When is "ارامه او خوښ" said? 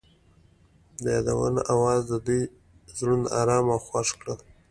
3.41-4.07